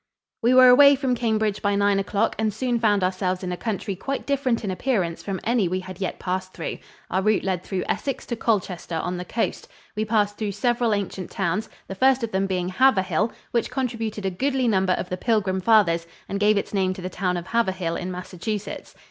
[0.41, 3.95] We were away from Cambridge by nine o'clock and soon found ourselves in a country
[3.95, 6.79] quite different in appearance from any we had yet passed through.
[7.11, 9.67] Our route led through Essex to Colchester on the coast.
[9.95, 14.31] We passed through several ancient towns, the first of them being Haverhill, which contributed a
[14.31, 17.95] goodly number of the Pilgrim Fathers and gave its name to the town of Haverhill
[17.95, 18.95] in Massachusetts.